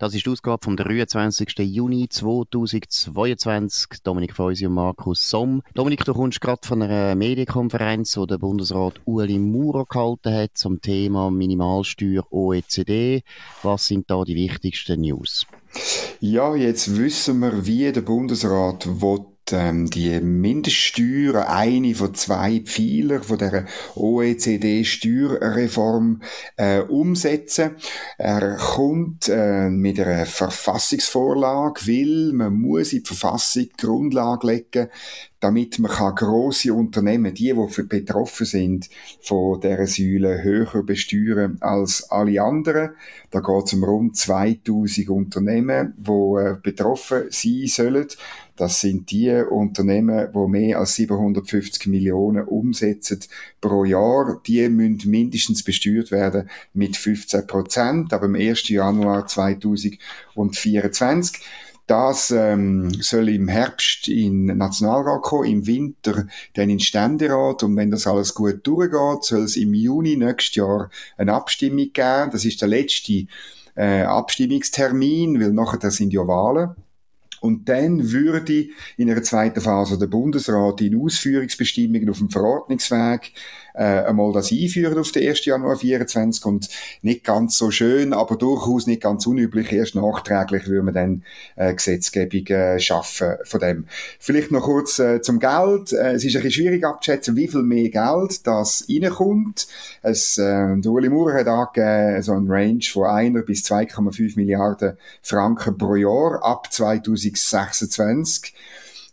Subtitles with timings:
[0.00, 1.58] Das ist die Ausgabe vom 23.
[1.58, 4.02] Juni 2022.
[4.02, 5.60] Dominik Feusi und Markus Somm.
[5.74, 10.80] Dominik, du kommst gerade von einer Medienkonferenz, wo der Bundesrat Ueli Maurer gehalten hat zum
[10.80, 13.22] Thema Minimalsteuer OECD.
[13.62, 15.46] Was sind da die wichtigsten News?
[16.20, 23.22] Ja, jetzt wissen wir, wie der Bundesrat will ähm, die Mindeststeuer eine von zwei Pfeiler
[23.22, 26.22] von der OECD-Steuerreform
[26.56, 27.76] äh, umsetzen.
[28.18, 34.88] Er kommt äh, mit einer Verfassungsvorlage, weil man muss in die Verfassung die Grundlage legen,
[35.40, 38.90] damit man kann grosse Unternehmen, die, die betroffen sind
[39.22, 42.90] von dieser Säule, höher besteuern als alle anderen.
[43.30, 48.08] Da geht es um rund 2000 Unternehmen, die äh, betroffen sein sollen.
[48.56, 53.20] Das sind die Unternehmen, die mehr als 750 Millionen umsetzen
[53.62, 54.42] pro Jahr.
[54.46, 58.68] Die müssen mindestens besteuert werden mit 15 Prozent, aber im 1.
[58.68, 61.40] Januar 2024.
[61.90, 67.90] Das ähm, soll im Herbst in Nationalrat kommen, im Winter dann in Ständerat und wenn
[67.90, 72.30] das alles gut durchgeht, soll es im Juni nächstes Jahr eine Abstimmung geben.
[72.30, 73.26] Das ist der letzte
[73.74, 76.76] äh, Abstimmungstermin, weil nachher sind ja Wahlen.
[77.40, 83.32] Und dann würde in einer zweiten Phase der Bundesrat in Ausführungsbestimmungen auf dem Verordnungsweg
[83.74, 85.44] äh, einmal das einführen auf den 1.
[85.44, 86.68] Januar 2024 und
[87.02, 89.72] nicht ganz so schön, aber durchaus nicht ganz unüblich.
[89.72, 91.22] Erst nachträglich würde man dann
[91.56, 93.86] äh, Gesetzgebung äh, schaffen von dem.
[94.18, 95.92] Vielleicht noch kurz äh, zum Geld.
[95.92, 99.66] Äh, es ist ein bisschen schwierig abzuschätzen, wie viel mehr Geld das reinkommt.
[100.02, 104.96] Es, äh, der Uli Maurer hat angegeben, so ein Range von 1 bis 2,5 Milliarden
[105.22, 108.54] Franken pro Jahr ab 2026.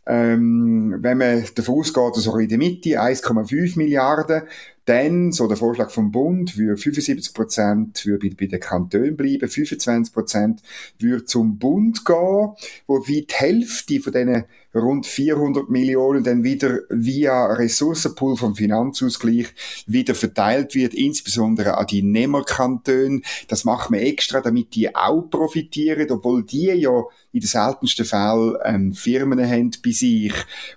[0.10, 4.44] Ähm, wenn man davon ausgeht, so in der Mitte 1,5 Milliarden,
[4.86, 10.14] dann, so der Vorschlag vom Bund, würde 75 Prozent bei, bei den Kantonen bleiben, 25
[10.14, 10.62] Prozent
[10.98, 12.52] würde zum Bund gehen,
[12.88, 14.46] wo wie die Hälfte von diesen
[14.78, 19.48] rund 400 Millionen dann wieder via Ressourcenpool vom Finanzausgleich
[19.86, 23.22] wieder verteilt wird, insbesondere an die Nehmerkantone.
[23.48, 28.56] Das macht man extra, damit die auch profitieren, obwohl die ja in den seltensten Fällen
[28.64, 30.34] ähm, Firmen haben bei sich,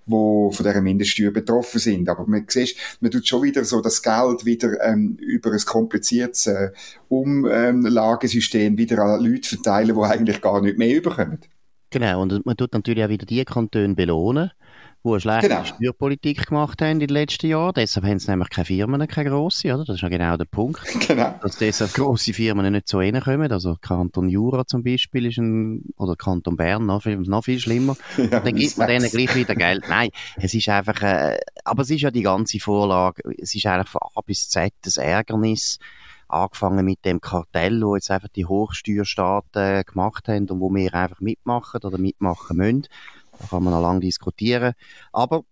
[0.06, 2.08] wo von dieser Mindeststeuer betroffen sind.
[2.08, 6.46] Aber man sieht, man tut schon wieder so das Geld wieder ähm, über ein kompliziertes
[6.46, 6.70] äh,
[7.08, 11.38] Umlagesystem wieder an Leute verteilen, die eigentlich gar nicht mehr überkommen.
[11.90, 14.52] Genau, und man tut natürlich auch wieder die Kantone belohnen,
[15.02, 15.64] die eine schlechte genau.
[15.64, 17.72] Steuerpolitik gemacht haben in den letzten Jahren.
[17.74, 19.84] Deshalb haben sie nämlich keine Firmen, keine grosse, oder?
[19.84, 20.80] Das ist ja genau der Punkt.
[21.08, 21.34] Genau.
[21.42, 23.50] Dass deshalb grosse Firmen nicht so reinkommen.
[23.50, 27.96] Also Kanton Jura zum Beispiel ist ein, oder Kanton Bern noch viel, noch viel schlimmer.
[28.16, 29.84] Ja, dann gibt man denen gleich wieder Geld.
[29.88, 33.88] Nein, es ist einfach, äh, aber es ist ja die ganze Vorlage, es ist eigentlich
[33.88, 35.78] von A bis Z das Ärgernis,
[36.32, 41.20] angefangen mit dem Kartell, wo jetzt einfach die Hochsteuerstaaten gemacht haben und wo wir einfach
[41.20, 42.86] mitmachen oder mitmachen müssen.
[43.38, 44.74] Da kann man noch lange diskutieren.
[45.12, 45.44] Aber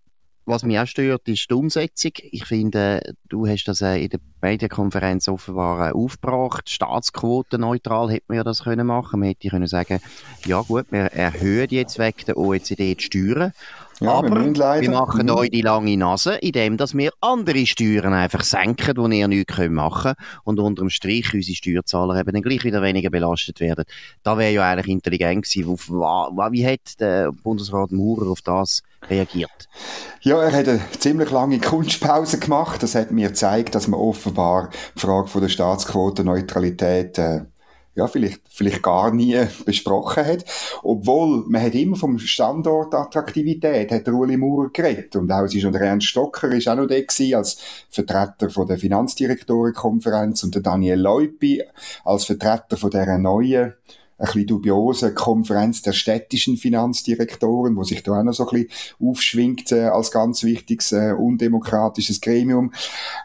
[0.49, 2.13] was mich auch stört, ist die Umsetzung.
[2.23, 6.71] Ich finde, du hast das äh, in der Medienkonferenz offenbar äh, aufgebracht.
[6.71, 9.21] Staatsquotenneutral hätte man ja das können machen.
[9.21, 10.01] Man hätte können sagen,
[10.47, 13.53] ja gut, wir erhöhen jetzt wegen der OECD die Steuern
[14.01, 15.33] ja, Aber wir, machen mhm.
[15.33, 20.15] euch die lange Nase, indem dass wir andere Steuern einfach senken, die ihr nichts machen
[20.15, 23.85] könnt und unter dem Strich unsere Steuerzahler eben dann gleich wieder weniger belastet werden.
[24.23, 25.69] Da wäre ja eigentlich intelligent gewesen.
[25.69, 29.69] Auf, wie hat der Bundesrat Maurer auf das reagiert?
[30.21, 32.83] Ja, er hat eine ziemlich lange Kunstpause gemacht.
[32.83, 37.41] Das hat mir gezeigt, dass man offenbar die Frage von der Staatsquotenneutralität äh,
[37.99, 39.37] ja, vielleicht, vielleicht gar nie
[39.67, 40.45] besprochen hat.
[40.85, 45.17] Obwohl, man hat immer vom Standort Attraktivität, hat Uli Maurer geredet.
[45.17, 47.59] Und auch, es ist, und Ernst Stocker ist auch noch da gewesen, als
[47.91, 51.63] Vertreter von der Finanzdirektorenkonferenz und der Daniel Leupi
[52.05, 53.75] als Vertreter von der neuen
[54.19, 59.09] ein bisschen dubiose Konferenz der städtischen Finanzdirektoren, wo sich da auch noch so ein bisschen
[59.09, 62.73] aufschwingt äh, als ganz wichtiges, äh, undemokratisches Gremium.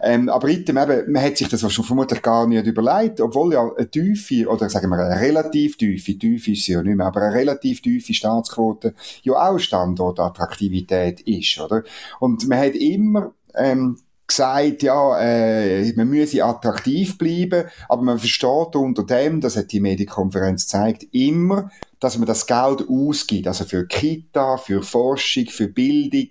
[0.01, 3.69] Ähm, aber item eben, man hat sich das schon vermutlich gar nicht überlegt, obwohl ja
[3.75, 7.21] eine tiefe, oder sagen wir eine relativ tiefe, tief ist sie ja nicht mehr, aber
[7.21, 8.93] eine relativ tiefe Staatsquote
[9.23, 11.83] ja auch Standortattraktivität ist, oder?
[12.19, 13.97] Und man hat immer ähm,
[14.27, 19.79] gesagt, ja, äh, man müsse attraktiv bleiben, aber man versteht unter dem, das hat die
[19.79, 26.27] Medienkonferenz gezeigt, immer, dass man das Geld ausgibt, also für Kita, für Forschung, für Bildung.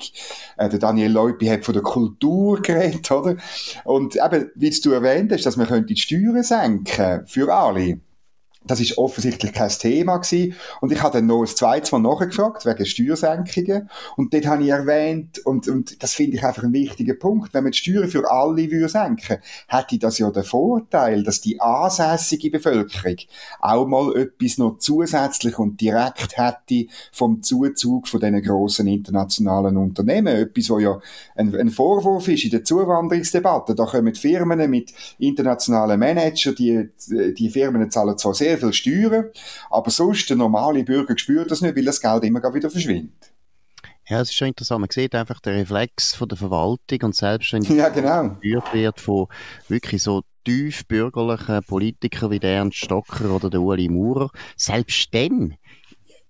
[0.56, 3.36] Äh, der Daniel Leupi hat von der Kultur geredet, oder?
[3.84, 8.00] Und eben, wie du erwähnt hast, dass man könnte die Steuern senken für alle.
[8.64, 10.54] Das ist offensichtlich kein Thema gewesen.
[10.80, 13.90] Und ich habe dann noch ein zweites Mal nachgefragt, wegen Steuersenkungen.
[14.16, 17.64] Und dort habe ich erwähnt, und, und das finde ich einfach ein wichtiger Punkt, wenn
[17.64, 19.38] man die Steuern für alle würde senken,
[19.68, 23.16] hätte das ja den Vorteil, dass die ansässige Bevölkerung
[23.60, 30.36] auch mal etwas noch zusätzlich und direkt hätte vom Zuzug von diesen grossen internationalen Unternehmen.
[30.36, 31.00] Etwas, was ja
[31.34, 33.74] ein, ein Vorwurf ist in der Zuwanderungsdebatte.
[33.74, 39.30] Da kommen Firmen mit internationalen Managern, die, die Firmen zahlen zwar sehr viel Steuern,
[39.70, 43.32] aber sonst der normale Bürger spürt das nicht, weil das Geld immer wieder verschwindet.
[44.08, 44.80] Ja, es ist schon interessant.
[44.80, 48.30] Man sieht einfach den Reflex von der Verwaltung und selbst wenn ja, genau.
[48.40, 49.26] geführt wird von
[49.68, 55.56] wirklich so tief bürgerlichen Politikern wie der Ernst Stocker oder der Uli Maurer, selbst dann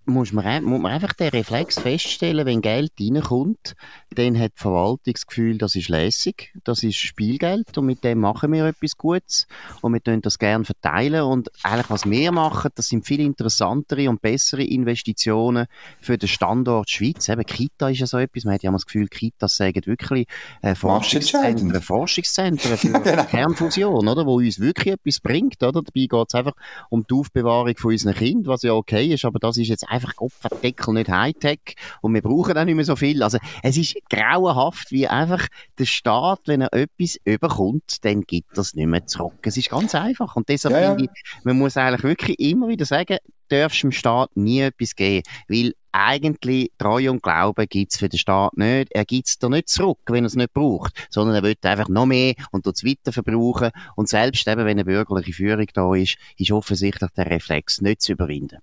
[0.05, 3.75] muss man, muss man einfach den Reflex feststellen, wenn Geld reinkommt,
[4.11, 8.19] dann hat die Verwaltung das Gefühl, das ist lässig, das ist Spielgeld und mit dem
[8.19, 9.47] machen wir etwas Gutes
[9.81, 14.11] und wir können das gerne verteilen und eigentlich was wir machen, das sind viel interessantere
[14.11, 15.67] und bessere Investitionen
[16.01, 17.29] für den Standort Schweiz.
[17.29, 20.27] Eben Kita ist ja so etwas, man hat ja immer das Gefühl, Kitas sagen wirklich
[20.63, 23.25] äh, Forschungszentren, Forschungszentren für genau.
[23.25, 25.83] Kernfusion, oder, wo uns wirklich etwas bringt, oder?
[25.83, 26.55] Dabei geht es einfach
[26.91, 30.17] um die Aufbewahrung von unseren Kindern, was ja okay ist, aber das ist jetzt einfach
[30.17, 33.23] Kopfdeckel nicht Hightech und wir brauchen auch nicht mehr so viel.
[33.23, 35.47] Also es ist grauenhaft, wie einfach
[35.79, 39.47] der Staat, wenn er etwas überkommt, dann gibt es nicht mehr zurück.
[39.47, 42.85] Es ist ganz einfach und deshalb ja, finde ich, man muss eigentlich wirklich immer wieder
[42.85, 43.19] sagen,
[43.49, 48.19] darfst dem Staat nie etwas geben, weil eigentlich Treue und Glauben gibt es für den
[48.19, 48.89] Staat nicht.
[48.93, 51.89] Er gibt es da nicht zurück, wenn er es nicht braucht, sondern er will einfach
[51.89, 53.71] noch mehr und es weiter verbrauchen.
[53.95, 58.13] Und selbst eben, wenn eine bürgerliche Führung da ist, ist offensichtlich der Reflex nicht zu
[58.13, 58.59] überwinden.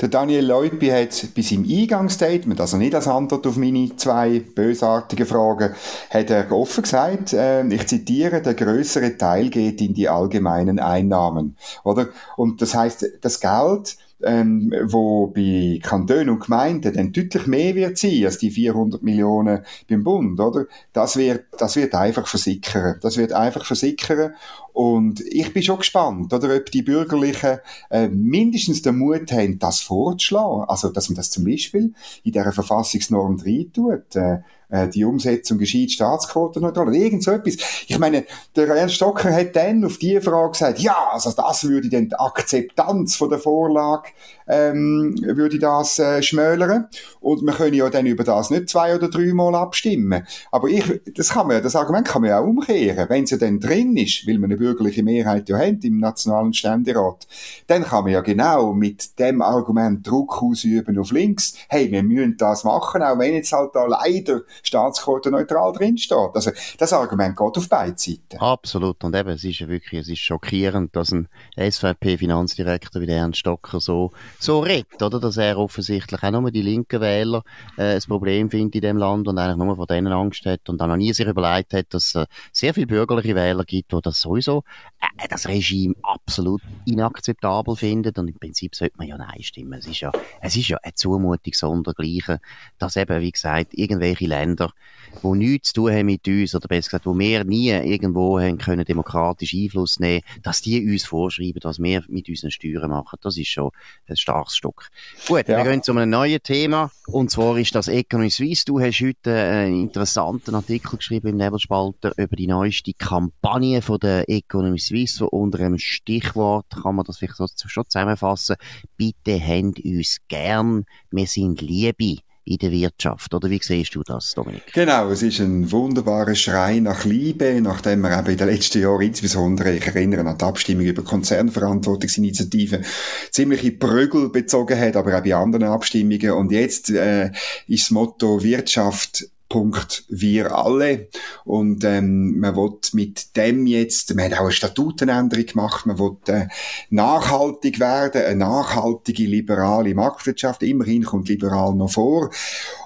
[0.00, 5.26] Der Daniel Leutby hat bei seinem Eingangsstatement, also nicht als Antwort auf meine zwei bösartigen
[5.26, 5.74] Fragen,
[6.10, 11.56] hat er offen gesagt, äh, ich zitiere, der größere Teil geht in die allgemeinen Einnahmen,
[11.84, 12.08] oder?
[12.36, 17.98] Und das heißt, das Geld, ähm, wo bei Kantonen und Gemeinden dann deutlich mehr wird
[17.98, 20.66] sein als die 400 Millionen beim Bund, oder?
[20.92, 22.98] Das wird, das wird einfach versickern.
[23.00, 24.34] Das wird einfach versickern.
[24.72, 27.58] Und ich bin schon gespannt, oder, ob die Bürgerlichen
[27.90, 30.64] äh, mindestens den Mut haben, das vorzuschlagen.
[30.68, 31.92] Also, dass man das zum Beispiel
[32.22, 34.16] in dieser Verfassungsnorm rein tut.
[34.16, 34.38] Äh,
[34.70, 37.56] äh, die Umsetzung geschieht Staatsquoten oder irgend so etwas.
[37.86, 38.24] Ich meine,
[38.56, 42.18] der Ernst Stocker hat dann auf die Frage gesagt, ja, also das würde dann die
[42.18, 44.08] Akzeptanz von der Vorlage
[44.48, 46.88] ähm, würde das äh, schmälern
[47.20, 50.26] und wir können ja dann über das nicht zwei oder dreimal abstimmen.
[50.50, 53.08] Aber ich, das kann man, das Argument kann man ja auch umkehren.
[53.08, 56.54] Wenn es ja dann drin ist, weil wir eine bürgerliche Mehrheit ja haben im Nationalen
[56.54, 57.26] Ständerat,
[57.66, 61.54] dann kann man ja genau mit dem Argument Druck ausüben auf links.
[61.68, 66.30] Hey, wir müssen das machen, auch wenn jetzt halt da leider Staatsquote neutral drinsteht.
[66.34, 68.38] Also, das Argument geht auf beide Seiten.
[68.38, 69.02] Absolut.
[69.04, 73.80] Und eben, es ist wirklich, es ist schockierend, dass ein SVP-Finanzdirektor wie der Ernst Stocker
[73.80, 75.20] so so redet, oder?
[75.20, 77.42] Dass er offensichtlich auch nur die linken Wähler
[77.76, 80.80] äh, ein Problem findet in dem Land und eigentlich nur von denen Angst hat und
[80.80, 84.00] auch noch nie sich überlegt hat, dass es äh, sehr viele bürgerliche Wähler gibt, die
[84.02, 84.64] das sowieso
[85.00, 89.74] äh, das Regime absolut inakzeptabel findet und im Prinzip sollte man ja Nein stimmen.
[89.74, 92.38] Es ist ja, es ist ja eine Zumutung sondergleichen,
[92.78, 96.88] dass eben, wie gesagt, irgendwelche Länder, die nichts zu tun haben mit uns, oder besser
[96.88, 101.78] gesagt, wo wir nie irgendwo haben können demokratisch Einfluss nehmen, dass die uns vorschreiben, was
[101.78, 103.18] wir mit unseren Steuern machen.
[103.22, 103.70] Das ist schon
[104.06, 104.90] ein starkes Stück.
[105.26, 105.58] Gut, ja.
[105.58, 106.90] wir gehen zu einem neuen Thema.
[107.06, 108.64] Und zwar ist das Economy Suisse.
[108.64, 114.28] Du hast heute einen interessanten Artikel geschrieben im Nebelspalter über die neueste Kampagne von der
[114.28, 115.28] Economy Suisse.
[115.28, 118.56] Unter einem Stichwort kann man das vielleicht so schon zusammenfassen.
[118.96, 120.84] Bitte habt uns gern.
[121.10, 122.18] Wir sind Liebe
[122.48, 123.34] in der Wirtschaft.
[123.34, 124.72] Oder wie siehst du das, Dominik?
[124.72, 129.02] Genau, es ist ein wunderbarer Schrei nach Liebe, nachdem wir eben in den letzten Jahren
[129.02, 132.84] insbesondere, ich erinnere an die Abstimmung über Konzernverantwortungsinitiativen,
[133.30, 136.32] ziemliche Prügel bezogen hat, aber auch bei anderen Abstimmungen.
[136.32, 137.30] Und jetzt äh,
[137.66, 141.08] ist das Motto Wirtschaft Punkt wir alle.
[141.44, 146.16] Und ähm, man will mit dem jetzt, man hat auch eine Statutenänderung gemacht, man will
[146.26, 146.48] äh,
[146.90, 150.62] nachhaltig werden, eine nachhaltige liberale Marktwirtschaft.
[150.62, 152.30] Immerhin kommt liberal noch vor.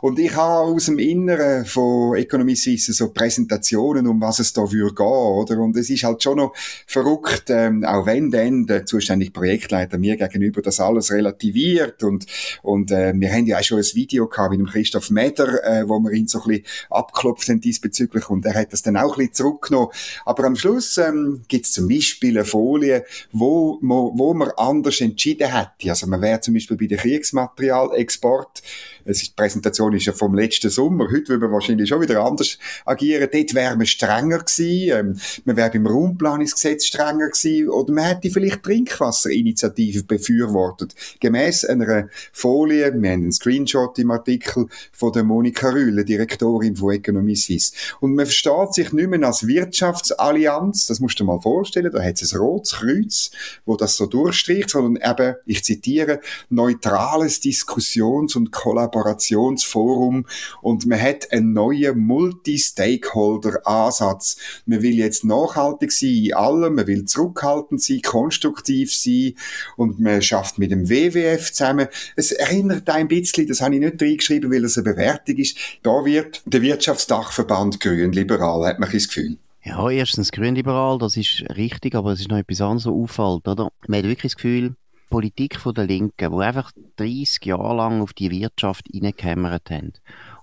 [0.01, 4.71] Und ich habe aus dem Inneren von Economy Suisse so Präsentationen, um was es da
[4.71, 5.59] würde gehen, oder?
[5.59, 6.55] Und es ist halt schon noch
[6.87, 12.27] verrückt, ähm, auch wenn dann der zuständige Projektleiter mir gegenüber das alles relativiert und,
[12.63, 15.89] und äh, wir haben ja auch schon ein Video gehabt mit dem Christoph Meder, äh,
[15.89, 19.13] wo wir ihn so ein bisschen abgeklopft haben diesbezüglich und er hat das dann auch
[19.13, 19.89] ein bisschen zurückgenommen.
[20.25, 25.01] Aber am Schluss ähm, gibt es zum Beispiel eine Folie, wo, wo, wo man anders
[25.01, 25.91] entschieden hätte.
[25.91, 28.63] Also man wäre zum Beispiel bei der Kriegsmaterialexport
[29.07, 31.07] die Präsentation ist ja vom letzten Sommer.
[31.07, 33.29] Heute würde man wahrscheinlich schon wieder anders agieren.
[33.33, 34.99] Dort wäre man strenger gewesen.
[34.99, 37.69] Ähm, man wäre beim Raumplanungsgesetz strenger gewesen.
[37.69, 40.95] Oder man hätte vielleicht Trinkwasserinitiative befürwortet.
[41.21, 46.93] Gemäss einer Folie, wir haben einen Screenshot im Artikel von der Monika Rühle, Direktorin von
[46.93, 47.73] Economy Suisse.
[48.01, 50.87] Und man versteht sich nicht mehr als Wirtschaftsallianz.
[50.87, 51.91] Das musst du dir mal vorstellen.
[51.93, 53.31] Da hat es ein rotes Kreuz,
[53.65, 60.27] wo das so durchstricht, sondern eben, ich zitiere, neutrales Diskussions- und Kollaborations Kooperationsforum
[60.61, 64.37] und man hat einen neuen Multi-Stakeholder-Ansatz.
[64.67, 69.33] Man will jetzt nachhaltig sein in allem, man will zurückhaltend sein, konstruktiv sein
[69.77, 71.89] und man schafft mit dem WWF zusammen.
[72.17, 76.05] Es erinnert ein bisschen, das habe ich nicht reingeschrieben, weil es eine Bewertung ist, da
[76.05, 79.39] wird der Wirtschaftsdachverband grün-liberal, hat man das Gefühl.
[79.65, 83.71] Ja, erstens grünliberal, das ist richtig, aber es ist noch etwas anderes, so auffällt, oder?
[83.87, 84.75] Man hat wirklich das Gefühl,
[85.13, 89.93] Politik der Linken, wo einfach 30 Jahre lang auf die Wirtschaft reingekämmert haben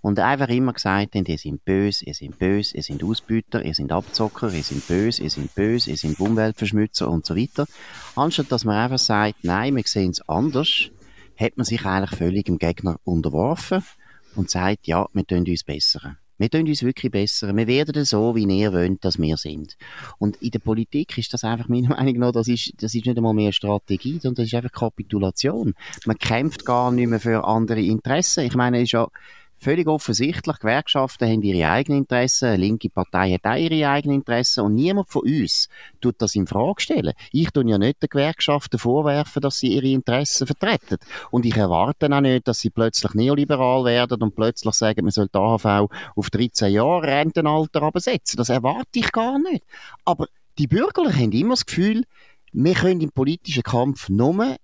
[0.02, 3.74] und einfach immer gesagt haben, ihr seid böse, ihr seid böse, ihr seid Ausbüter, ihr
[3.74, 7.66] seid Abzocker, ihr seid böse, ihr seid böse, ihr seid Umweltverschmutzer und so weiter.
[8.16, 10.92] Anstatt dass man einfach sagt, nein, wir sehen es anders,
[11.36, 13.84] hat man sich eigentlich völlig dem Gegner unterworfen
[14.36, 16.18] und sagt, ja, wir tun uns bessern.
[16.40, 17.56] Wir tun uns wirklich besser.
[17.56, 19.78] Wir werden so, wie ihr wollt, dass wir sind.
[20.18, 23.18] Und in der Politik ist das einfach meiner Meinung nach, das ist, das ist nicht
[23.18, 25.76] einmal mehr Strategie, sondern das ist einfach Kapitulation.
[26.06, 28.46] Man kämpft gar nicht mehr für andere Interessen.
[28.46, 29.08] Ich meine, es ist ja,
[29.60, 34.62] völlig offensichtlich, Gewerkschaften haben ihre eigenen Interessen, eine linke Partei hat auch ihre eigenen Interessen
[34.62, 35.68] und niemand von uns
[36.02, 37.14] tut das in Frage stellen.
[37.32, 40.98] Ich tue ja nicht den Gewerkschaften vorwerfen, dass sie ihre Interessen vertreten.
[41.32, 45.28] Und ich erwarte auch nicht, dass sie plötzlich neoliberal werden und plötzlich sagen, man soll
[45.28, 48.38] die AHV auf 13 Jahre Rentenalter absetzen.
[48.38, 49.64] Das erwarte ich gar nicht.
[50.06, 52.04] Aber die Bürgerlichen haben immer das Gefühl,
[52.52, 54.58] wir können im politischen Kampf nur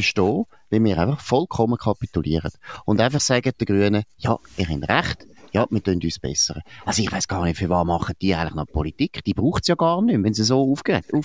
[0.00, 2.50] bestehen, wenn wir einfach vollkommen kapitulieren.
[2.84, 6.60] Und einfach sagen den Grünen, ja, ihr habt recht, ja, wir tun uns besser.
[6.84, 9.24] Also ich weiß gar nicht, für was machen die eigentlich noch Politik?
[9.24, 11.22] Die braucht es ja gar nicht, wenn sie so auftreten.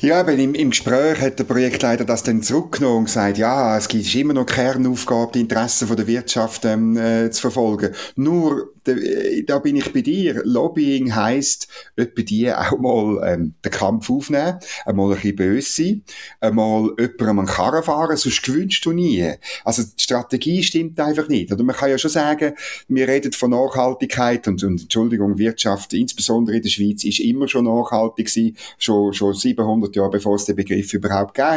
[0.00, 3.88] Ja, aber im, im Gespräch hat der Projektleiter das dann zurückgenommen und gesagt, ja, es
[3.88, 7.94] gibt immer noch Kernaufgabe, die Interessen der Wirtschaft ähm, äh, zu verfolgen.
[8.14, 8.72] Nur
[9.46, 10.42] da bin ich bei dir.
[10.44, 16.02] Lobbying heisst, etwa die auch mal ähm, den Kampf aufnehmen, einmal ein bisschen böse sein,
[16.40, 19.32] einmal jemandem einen Karren fahren, sonst gewünscht du nie.
[19.64, 21.52] Also die Strategie stimmt einfach nicht.
[21.52, 22.54] Oder man kann ja schon sagen,
[22.88, 27.64] wir reden von Nachhaltigkeit und, und Entschuldigung, Wirtschaft, insbesondere in der Schweiz, ist immer schon
[27.64, 31.48] nachhaltig gewesen, schon, schon 700 Jahre bevor es den Begriff überhaupt gab.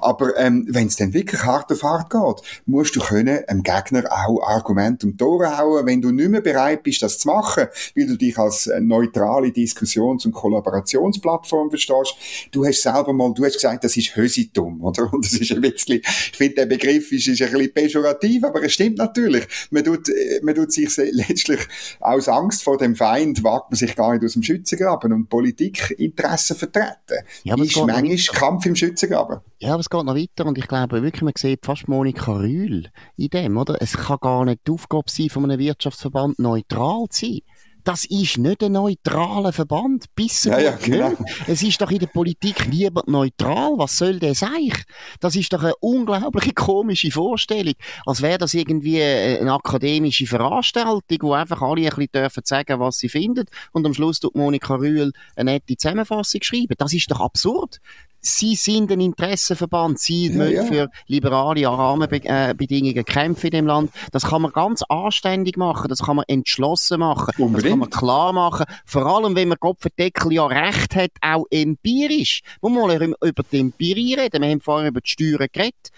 [0.00, 4.04] Aber ähm, wenn es dann wirklich hart auf hart geht, musst du können einem Gegner
[4.10, 7.66] auch Argumente um die Tore hauen, wenn du nicht mehr bereit bist, das zu machen,
[7.96, 12.14] weil du dich als äh, neutrale Diskussions- und Kollaborationsplattform verstehst.
[12.50, 15.12] Du hast selber mal, du hast gesagt, das ist Hösitum, oder?
[15.12, 18.62] Und das ist ein bisschen, ich finde, der Begriff ist, ist ein bisschen pejorativ, aber
[18.62, 19.46] es stimmt natürlich.
[19.70, 21.60] Man tut, äh, man tut sich letztlich
[22.00, 26.56] aus Angst vor dem Feind, wagt man sich gar nicht aus dem Schützengraben und Politikinteressen
[26.56, 27.24] vertreten.
[27.44, 29.40] Ja, ist manchmal Kampf im Schützengraben.
[29.60, 32.90] Ja, aber es geht noch weiter und ich glaube wirklich, man sieht fast Monika Rühl
[33.16, 33.76] in dem, oder?
[33.80, 37.40] Es kann gar nicht die Aufgabe sein von einem Wirtschaftsverband, neutral zu sein.
[37.88, 40.14] Das ist nicht ein neutraler Verband.
[40.14, 41.12] Bis ja, ja, genau.
[41.46, 43.78] Es ist doch in der Politik lieber neutral.
[43.78, 44.84] Was soll das eigentlich?
[45.20, 47.72] Das ist doch eine unglaublich komische Vorstellung.
[48.04, 52.98] Als wäre das irgendwie eine akademische Veranstaltung, wo einfach alle ein bisschen dürfen sagen, was
[52.98, 53.46] sie finden.
[53.72, 56.74] Und am Schluss tut Monika Rühl eine nette Zusammenfassung schreiben.
[56.76, 57.80] Das ist doch absurd.
[58.20, 60.64] Sie sind ein Interessenverband, Sie ja, ja.
[60.64, 63.90] für liberale Rahmenbedingungen kämpfen in dem Land.
[64.12, 67.64] Das kann man ganz anständig machen, das kann man entschlossen machen, Unbedingt.
[67.64, 68.66] das kann man klar machen.
[68.84, 72.42] Vor allem, wenn man Kopfendeckel ja recht hat, auch empirisch.
[72.60, 74.42] Wir wollen über die Empirie reden.
[74.42, 75.90] Wir haben vorhin über die Steuern geredet.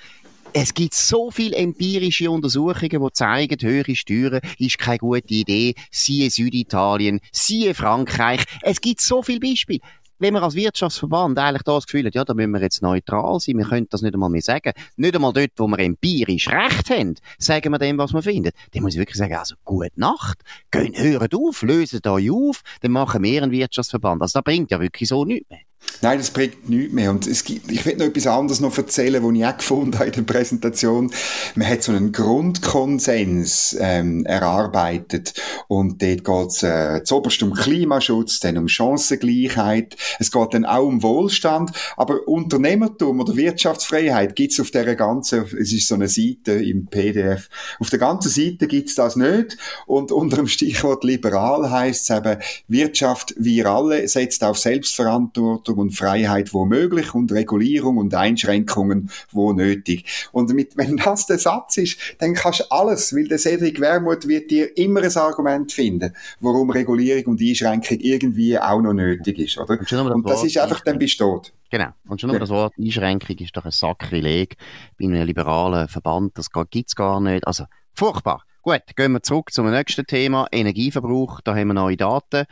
[0.53, 5.75] Es gibt so viele empirische Untersuchungen, die zeigen, höhere Steuern ist keine gute Idee.
[5.93, 8.43] Siehe Süditalien, siehe Frankreich.
[8.63, 9.79] Es gibt so viele Beispiele
[10.21, 13.59] wenn man als Wirtschaftsverband eigentlich das Gefühl hat, ja, da müssen wir jetzt neutral sein,
[13.59, 17.15] wir können das nicht einmal mehr sagen, nicht einmal dort, wo wir empirisch recht haben,
[17.39, 20.95] sagen wir dem, was wir finden, dann muss ich wirklich sagen, also, gute Nacht, gehen,
[20.95, 24.23] hören auf, lösen euch auf, dann machen wir einen Wirtschaftsverband.
[24.23, 25.61] Also, das bringt ja wirklich so nichts mehr.
[26.03, 27.11] Nein, das bringt nichts mehr.
[27.11, 30.07] Und es gibt, ich will noch etwas anderes noch erzählen, was ich auch gefunden habe
[30.07, 31.11] in der Präsentation.
[31.57, 35.35] Man hat so einen Grundkonsens ähm, erarbeitet
[35.69, 39.97] und dort geht es äh, zuoberst um Klimaschutz, dann um Chancengleichheit.
[40.19, 45.45] Es geht dann auch um Wohlstand, aber Unternehmertum oder Wirtschaftsfreiheit gibt es auf der ganzen,
[45.61, 49.59] es ist so eine Seite im PDF, auf der ganzen Seite gibt es das nicht
[49.87, 55.91] und unter dem Stichwort liberal heißt es eben, Wirtschaft, wir alle, setzt auf Selbstverantwortung und
[55.93, 60.29] Freiheit wo möglich und Regulierung und Einschränkungen wo nötig.
[60.33, 64.27] Und mit, wenn das der Satz ist, dann kannst du alles, weil der Cedric Wermuth
[64.29, 69.59] wird dir immer ein Argument finden, warum Regulierung und Einschränkung irgendwie auch noch nötig ist,
[69.59, 69.79] oder?
[69.79, 71.53] Und, und das ist einfach dann besteht.
[71.71, 71.91] Genau.
[72.09, 74.57] Und schon nur das Wort Einschränkung ist doch ein Sakrileg
[74.99, 76.37] bei einem liberalen Verband.
[76.37, 77.47] Das gibt es gar nicht.
[77.47, 78.43] Also, furchtbar.
[78.63, 81.41] Gut, gehen wir zurück zum nächsten Thema, Energieverbrauch.
[81.41, 82.45] Da haben wir neue Daten,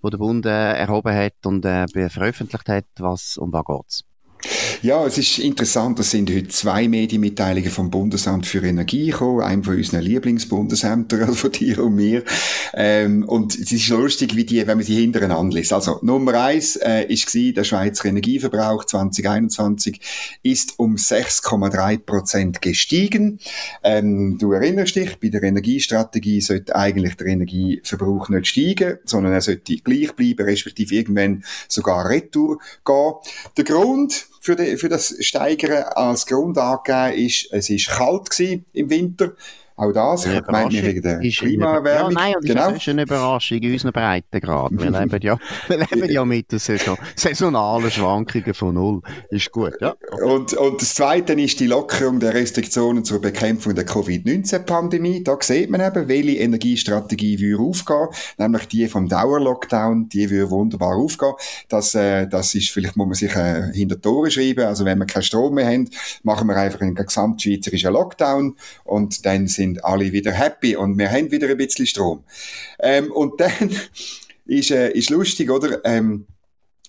[0.00, 2.84] die der Bund äh, erhoben hat und äh, veröffentlicht hat.
[2.98, 4.15] Was, um was geht's?
[4.82, 9.64] Ja, es ist interessant, es sind heute zwei Medienmitteilungen vom Bundesamt für Energie gekommen, einem
[9.64, 12.22] von unseren Lieblingsbundesämtern, also von dir und mir.
[12.74, 15.72] Ähm, und es ist lustig, wie die, wenn man sie hintereinander liest.
[15.72, 20.00] Also, Nummer eins äh, ist gewesen, der Schweizer Energieverbrauch 2021
[20.42, 23.40] ist um 6,3 Prozent gestiegen.
[23.82, 29.40] Ähm, du erinnerst dich, bei der Energiestrategie sollte eigentlich der Energieverbrauch nicht steigen, sondern er
[29.40, 33.12] sollte gleich bleiben, respektive irgendwann sogar retour gehen.
[33.56, 38.64] Der Grund, für, die, für das Steigern als Grund angegeben ist, es ist kalt gewesen
[38.72, 39.32] im Winter.
[39.78, 42.12] Auch das, ich meine, wir wegen der Klimaerwärmung.
[42.12, 42.70] Ja, nein, und genau.
[42.70, 44.78] das ist eine Überraschung in unseren Breitengraden.
[44.80, 49.02] Wir leben ja, wir leben ja mit den Saison, saisonalen Schwankungen von Null.
[49.28, 49.94] Ist gut, ja.
[50.24, 55.22] Und, und das Zweite ist die Lockerung der Restriktionen zur Bekämpfung der Covid-19-Pandemie.
[55.22, 58.08] Da sieht man eben, welche Energiestrategie würde aufgehen.
[58.38, 61.34] Nämlich die vom Dauerlockdown, die würde wunderbar aufgehen.
[61.68, 64.64] Das, äh, das ist, vielleicht muss man sich äh, hinter Tore schreiben.
[64.64, 65.90] Also wenn wir keinen Strom mehr haben,
[66.22, 71.10] machen wir einfach einen gesamtschweizerischen Lockdown und dann sind sind alle wieder happy und wir
[71.10, 72.24] haben wieder ein bisschen Strom.
[72.78, 73.70] Ähm, und dann
[74.46, 75.84] ist, äh, ist lustig, oder?
[75.84, 76.26] Ähm,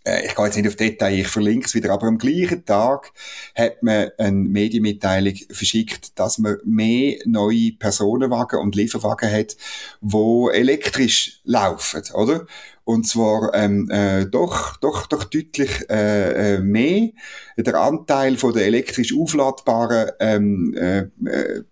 [0.07, 3.11] äh, ich gehe jetzt nicht auf Detail, ich verlinke es wieder, aber am gleichen Tag
[3.55, 9.57] hat man eine Medienmitteilung verschickt, dass man mehr neue Personenwagen und Lieferwagen hat,
[9.99, 12.45] wo elektrisch laufen, oder?
[12.85, 17.09] Und zwar ähm, äh, doch, doch, doch deutlich äh, äh, mehr.
[17.57, 21.63] Der Anteil von der elektrisch aufladbaren ähm, äh, äh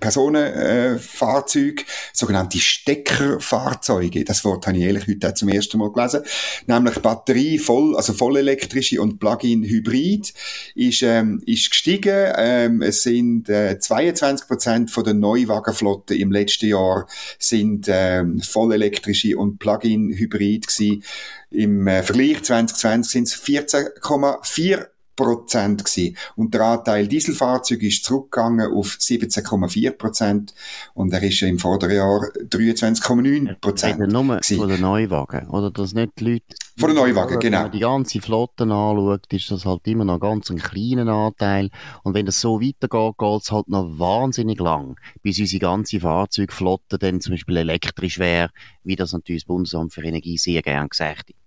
[0.00, 4.24] Personenfahrzeuge, äh, sogenannte Steckerfahrzeuge.
[4.24, 6.22] Das Wort habe ich ehrlich heute zum ersten Mal gelesen.
[6.66, 10.32] Nämlich Batterie voll, also vollelektrische und Plug-in-Hybrid
[10.74, 12.32] ist, ähm, ist gestiegen.
[12.36, 17.06] Ähm, es sind äh, 22 Prozent von der Neuwagenflotte im letzten Jahr
[17.38, 21.04] sind ähm, vollelektrische und Plug-in-Hybrid gewesen.
[21.50, 24.86] Im äh, Vergleich 2020 sind es 14,4
[25.20, 26.16] Prozent gewesen.
[26.34, 30.54] Und der Anteil Dieselfahrzeuge ist zurückgegangen auf 17,4 Prozent
[30.94, 33.98] und er ist im Vorderjahr 23,9 Prozent.
[33.98, 35.70] Nur von den Neuwagen, oder?
[35.70, 36.44] Dass nicht die Leute...
[36.78, 37.58] Von den Neuwagen, genau.
[37.58, 41.68] Wenn man die ganze Flotte anschaut, ist das halt immer noch ganz ein kleiner Anteil.
[42.02, 46.98] Und wenn das so weitergeht, geht es halt noch wahnsinnig lang, bis unsere ganze Fahrzeugflotte
[46.98, 48.48] dann zum Beispiel elektrisch wäre,
[48.82, 51.39] wie das natürlich das Bundesamt für Energie sehr gern gesagt hat.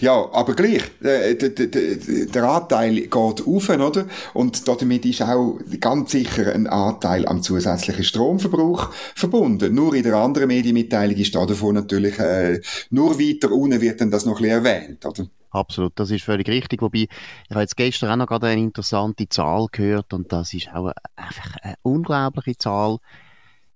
[0.00, 1.96] Ja, aber gleich, äh, der, der,
[2.26, 4.06] der Anteil geht auf, oder?
[4.34, 9.74] Und damit ist auch ganz sicher ein Anteil am zusätzlichen Stromverbrauch verbunden.
[9.74, 14.10] Nur in der anderen Medienmitteilung ist da davon natürlich, äh, nur weiter unten wird dann
[14.10, 15.26] das noch ein bisschen erwähnt, oder?
[15.50, 16.80] Absolut, das ist völlig richtig.
[16.80, 20.68] Wobei, ich habe jetzt gestern auch noch gerade eine interessante Zahl gehört und das ist
[20.72, 22.98] auch einfach eine unglaubliche Zahl.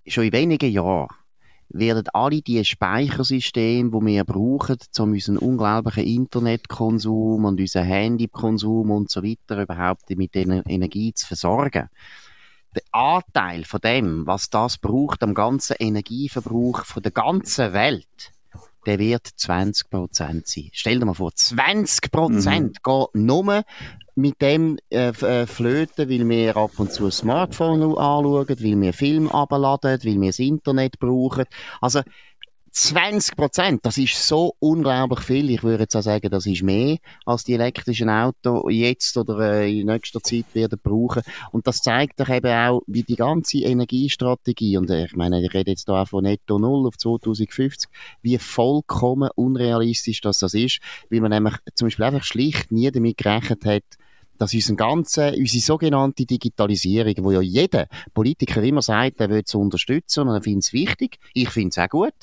[0.07, 1.09] Schon in wenigen Jahren
[1.69, 9.11] werden alle die Speichersysteme, die wir brauchen, um unseren unglaublichen Internetkonsum und unseren Handykonsum und
[9.11, 11.89] so weiter überhaupt mit Energie zu versorgen.
[12.75, 18.33] Der Anteil von dem, was das braucht am ganzen Energieverbrauch von der ganzen Welt,
[18.85, 20.43] der wird 20% sein.
[20.73, 22.73] Stell dir mal vor, 20% mhm.
[22.73, 23.65] geht nur
[24.17, 28.93] mit dem äh, äh, flöten, weil wir ab und zu ein Smartphone anschauen, weil wir
[28.93, 31.45] Film abladen, weil wir das Internet brauchen.
[31.81, 32.01] Also
[32.79, 35.49] 20 Prozent, das ist so unglaublich viel.
[35.51, 39.81] Ich würde jetzt auch sagen, das ist mehr, als die elektrischen Autos jetzt oder äh,
[39.81, 41.23] in nächster Zeit werden brauchen.
[41.53, 45.55] Und das zeigt doch eben auch, wie die ganze Energiestrategie, und äh, ich meine, ich
[45.55, 47.89] rede jetzt da auch von Netto Null auf 2050,
[48.21, 53.17] wie vollkommen unrealistisch das, das ist, weil man nämlich zum Beispiel einfach schlicht nie damit
[53.17, 53.85] gerechnet hat,
[54.39, 59.55] dass unsere ganze, unsere sogenannte Digitalisierung, wo ja jeder Politiker immer sagt, er will es
[59.55, 62.15] unterstützen und er findet es wichtig, ich finde es auch gut,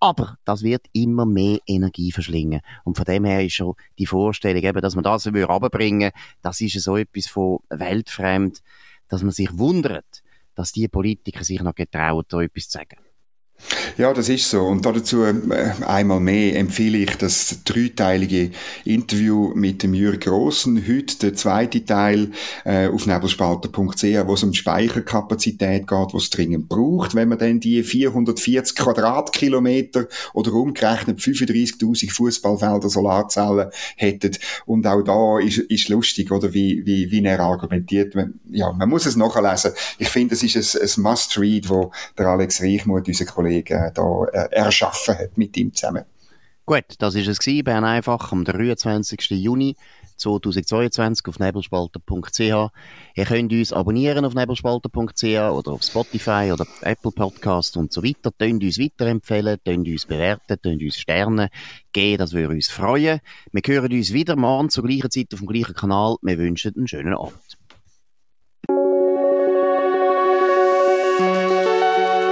[0.00, 2.60] aber das wird immer mehr Energie verschlingen.
[2.84, 6.80] Und von dem her ist schon die Vorstellung, eben, dass man das runterbringen das ist
[6.80, 8.62] so etwas von weltfremd,
[9.08, 10.22] dass man sich wundert,
[10.54, 13.11] dass die Politiker sich noch getrauen, da etwas zu sagen.
[13.98, 14.62] Ja, das ist so.
[14.62, 15.34] Und dazu äh,
[15.86, 18.50] einmal mehr empfehle ich das dreiteilige
[18.84, 20.82] Interview mit dem Jürg Grossen.
[20.86, 22.30] Heute der zweite Teil
[22.64, 27.82] äh, auf nebelspalter.ch, wo es um Speicherkapazität geht, was dringend braucht, wenn man dann die
[27.82, 34.40] 440 Quadratkilometer oder umgerechnet 35.000 Fußballfelder Solarzellen hättet.
[34.66, 38.14] Und auch da ist, ist lustig, oder wie, wie, wie er argumentiert.
[38.50, 39.72] Ja, man muss es nachlesen.
[39.98, 44.48] Ich finde, es ist ein, ein Must-Read, wo der Alex Reichmuth, unser Kollege, da äh,
[44.50, 46.04] erschaffen hat mit ihm zusammen.
[46.64, 49.30] Gut, das ist es gewesen, Bern einfach am 23.
[49.30, 49.76] Juni
[50.16, 52.40] 2022 auf nebelspalter.ch.
[52.40, 58.30] Ihr könnt uns abonnieren auf nebelspalter.ch oder auf Spotify oder Apple Podcast und so weiter.
[58.38, 61.50] Tönt uns weiterempfehlen, tönt uns bewerten, tönt uns Sterne
[61.92, 63.20] geben, das würde uns freuen.
[63.50, 66.16] Wir hören uns wieder morgen zur gleichen Zeit auf dem gleichen Kanal.
[66.22, 67.51] Wir wünschen einen schönen Abend.